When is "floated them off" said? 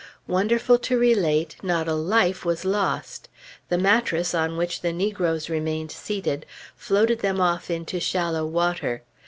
6.75-7.69